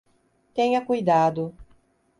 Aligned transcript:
Tenha 0.55 0.83
cuidado 0.83 1.53